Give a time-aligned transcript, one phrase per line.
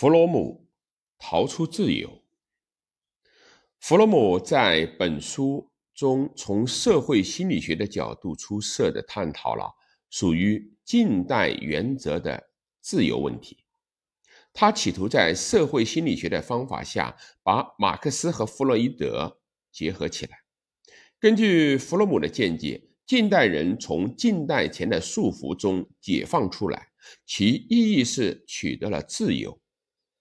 [0.00, 0.68] 弗洛姆
[1.18, 2.22] 逃出自由。
[3.80, 9.74] 弗洛姆在本书中从社会心理学的角度出色的探讨了
[10.08, 12.50] 属于近代原则的
[12.80, 13.64] 自由问题。
[14.52, 19.40] 他企图在社会心理学的方法下，把马克思和弗洛伊德
[19.72, 20.44] 结合起来。
[21.18, 26.90] 根据弗洛姆的见解，近代人从近代前的束缚中解放出来，
[27.26, 29.60] 其意义是取得了自由。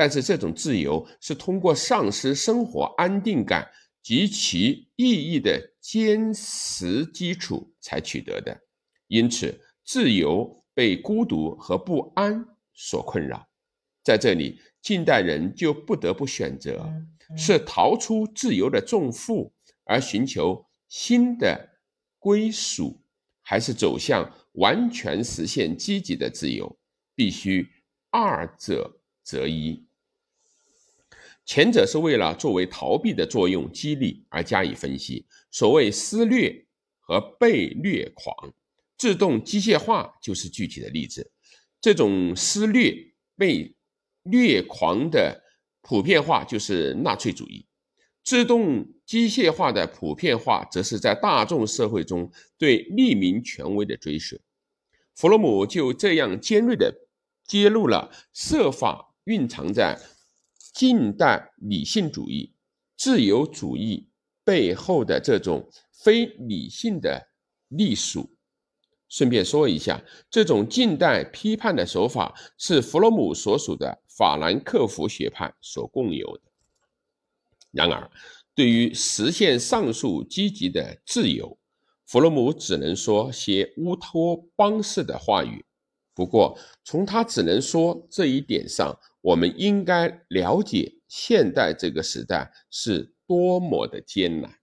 [0.00, 3.70] 但是这种自由是通过丧失生活安定感
[4.02, 8.58] 及其意义的坚实基础才取得的，
[9.08, 12.42] 因此自由被孤独和不安
[12.72, 13.46] 所困扰。
[14.02, 16.90] 在这里，近代人就不得不选择：
[17.36, 19.52] 是逃出自由的重负
[19.84, 21.72] 而寻求新的
[22.18, 23.02] 归属，
[23.42, 26.74] 还是走向完全实现积极的自由？
[27.14, 27.68] 必须
[28.08, 29.84] 二者择一。
[31.46, 36.64] 前者是为了作为逃避的作用激励而加以分析，所谓施虐
[37.00, 38.52] 和被虐狂，
[38.96, 41.32] 自动机械化就是具体的例子。
[41.80, 42.94] 这种施虐
[43.36, 43.74] 被
[44.22, 45.42] 虐狂的
[45.80, 47.66] 普遍化就是纳粹主义，
[48.22, 54.40] 自动机械化的普遍化则是在大众社会中对匿名权威的追随。
[55.16, 56.94] 弗洛姆就这样尖锐地
[57.44, 59.98] 揭露了设法蕴藏在。
[60.72, 62.52] 近代理性主义、
[62.96, 64.08] 自由主义
[64.44, 67.28] 背后的这种非理性的
[67.68, 68.34] 隶属。
[69.08, 76.42] 顺便说一下，这种近代批判的手法是弗洛姆所属的法兰克福学派所共有的。
[77.72, 78.08] 然而，
[78.54, 81.58] 对于实现上述积极的自由，
[82.06, 85.64] 弗洛姆只能说些乌托邦式的话语。
[86.14, 94.59] 不过，从他只能说这一点上，我们应该了解现代这个时代是多么的艰难。